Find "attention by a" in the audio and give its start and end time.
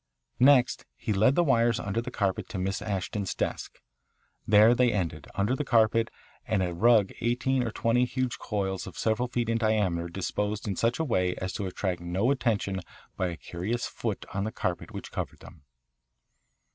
12.31-13.37